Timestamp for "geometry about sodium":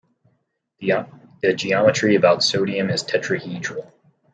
1.53-2.89